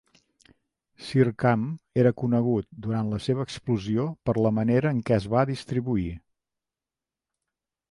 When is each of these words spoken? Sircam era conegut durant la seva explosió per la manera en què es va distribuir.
Sircam 1.07 1.65
era 2.03 2.13
conegut 2.21 2.65
durant 2.87 3.11
la 3.13 3.21
seva 3.27 3.45
explosió 3.49 4.07
per 4.31 4.37
la 4.47 4.53
manera 4.61 4.95
en 4.97 5.05
què 5.11 5.17
es 5.21 5.31
va 5.37 5.47
distribuir. 5.53 6.09